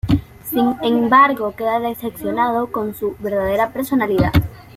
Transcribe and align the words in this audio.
Sin 0.43 0.77
embargo, 0.81 1.53
queda 1.55 1.79
decepcionado 1.79 2.71
con 2.71 2.95
su 2.95 3.15
verdadera 3.19 3.71
personalidad. 3.71 4.33